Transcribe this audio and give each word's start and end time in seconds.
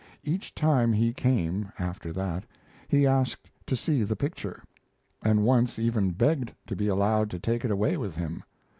Each 0.23 0.55
time 0.55 0.91
he 0.93 1.13
came, 1.13 1.71
after 1.77 2.11
that, 2.11 2.43
he 2.87 3.05
asked 3.05 3.47
to 3.67 3.75
see 3.75 4.01
the 4.03 4.15
picture, 4.15 4.63
and 5.21 5.43
once 5.43 5.77
even 5.77 6.09
begged 6.09 6.51
to 6.65 6.75
be 6.75 6.87
allowed 6.87 7.29
to 7.29 7.37
take 7.39 7.63
it 7.63 7.69
away 7.69 7.97
with 7.97 8.15
him. 8.15 8.43